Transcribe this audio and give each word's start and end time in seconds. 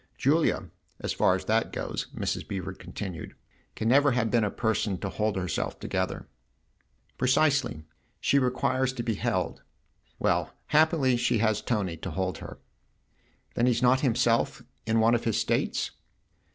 Julia, 0.17 0.69
as 0.99 1.13
far 1.13 1.35
as 1.35 1.45
that 1.45 1.71
goes," 1.71 2.07
Mrs. 2.15 2.47
Beever 2.47 2.73
continued," 2.73 3.35
can 3.75 3.87
never 3.87 4.13
have 4.13 4.31
been 4.31 4.43
a 4.43 4.49
person 4.49 4.97
to 4.97 5.09
hold 5.09 5.35
herself 5.35 5.79
together." 5.79 6.21
1' 6.21 6.27
Precisely 7.19 7.83
she 8.19 8.39
requires 8.39 8.93
to 8.93 9.03
be 9.03 9.13
held. 9.13 9.61
Well, 10.17 10.55
happily 10.69 11.17
she 11.17 11.37
has 11.37 11.61
Tony 11.61 11.97
to 11.97 12.09
hold 12.09 12.39
her."" 12.39 12.57
Then 13.53 13.67
he's 13.67 13.83
not 13.83 13.99
himself 14.01 14.63
in 14.87 14.99
one 14.99 15.13
of 15.13 15.25
his 15.25 15.39
states 15.39 15.91